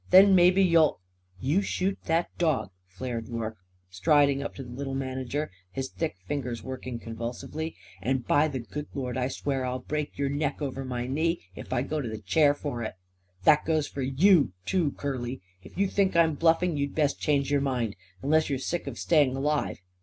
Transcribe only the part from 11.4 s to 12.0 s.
if I